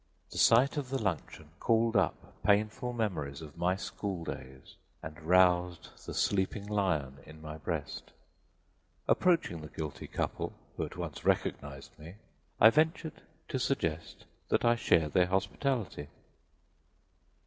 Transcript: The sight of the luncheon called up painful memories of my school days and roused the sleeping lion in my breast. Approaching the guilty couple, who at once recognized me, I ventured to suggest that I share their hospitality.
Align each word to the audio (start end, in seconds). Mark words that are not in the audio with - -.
The 0.31 0.39
sight 0.39 0.77
of 0.77 0.89
the 0.89 0.99
luncheon 0.99 1.49
called 1.59 1.95
up 1.95 2.41
painful 2.41 2.91
memories 2.91 3.39
of 3.39 3.55
my 3.55 3.75
school 3.75 4.23
days 4.23 4.73
and 5.03 5.21
roused 5.21 5.89
the 6.07 6.13
sleeping 6.15 6.65
lion 6.65 7.19
in 7.23 7.39
my 7.39 7.59
breast. 7.59 8.09
Approaching 9.07 9.61
the 9.61 9.67
guilty 9.67 10.07
couple, 10.07 10.53
who 10.75 10.85
at 10.87 10.97
once 10.97 11.23
recognized 11.23 11.99
me, 11.99 12.15
I 12.59 12.71
ventured 12.71 13.21
to 13.49 13.59
suggest 13.59 14.25
that 14.49 14.65
I 14.65 14.75
share 14.75 15.07
their 15.07 15.27
hospitality. 15.27 16.07